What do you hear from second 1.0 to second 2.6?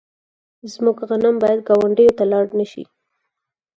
غنم باید ګاونډیو ته لاړ